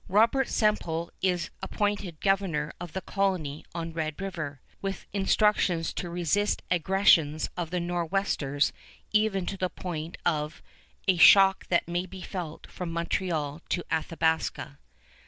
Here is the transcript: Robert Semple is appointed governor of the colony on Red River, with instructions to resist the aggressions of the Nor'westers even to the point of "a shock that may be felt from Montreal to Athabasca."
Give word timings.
Robert 0.09 0.49
Semple 0.49 1.11
is 1.21 1.51
appointed 1.61 2.21
governor 2.21 2.73
of 2.81 2.93
the 2.93 3.01
colony 3.01 3.63
on 3.75 3.93
Red 3.93 4.19
River, 4.19 4.59
with 4.81 5.05
instructions 5.13 5.93
to 5.93 6.09
resist 6.09 6.63
the 6.71 6.77
aggressions 6.77 7.47
of 7.55 7.69
the 7.69 7.79
Nor'westers 7.79 8.73
even 9.11 9.45
to 9.45 9.57
the 9.57 9.69
point 9.69 10.17
of 10.25 10.63
"a 11.07 11.17
shock 11.17 11.67
that 11.67 11.87
may 11.87 12.07
be 12.07 12.23
felt 12.23 12.65
from 12.65 12.91
Montreal 12.91 13.61
to 13.69 13.83
Athabasca." 13.93 14.79